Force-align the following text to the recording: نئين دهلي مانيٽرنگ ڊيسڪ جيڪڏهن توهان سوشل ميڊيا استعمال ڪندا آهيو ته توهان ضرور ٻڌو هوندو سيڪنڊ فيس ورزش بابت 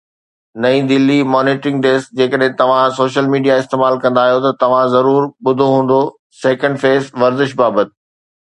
نئين 0.63 0.85
دهلي 0.91 1.17
مانيٽرنگ 1.33 1.85
ڊيسڪ 1.87 2.15
جيڪڏهن 2.21 2.55
توهان 2.61 2.95
سوشل 3.01 3.29
ميڊيا 3.35 3.59
استعمال 3.65 3.99
ڪندا 4.07 4.25
آهيو 4.31 4.41
ته 4.47 4.57
توهان 4.65 4.91
ضرور 4.97 5.31
ٻڌو 5.49 5.69
هوندو 5.75 6.01
سيڪنڊ 6.43 6.85
فيس 6.87 7.13
ورزش 7.27 7.55
بابت 7.63 7.97